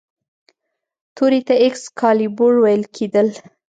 [1.15, 3.27] تورې ته ایکس کالیبور ویل کیدل.